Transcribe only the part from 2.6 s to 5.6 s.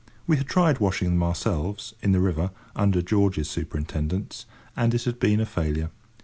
under George's superintendence, and it had been a